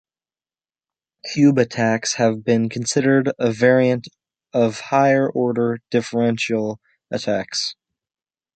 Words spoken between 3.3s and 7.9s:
a variant of higher-order differential attacks.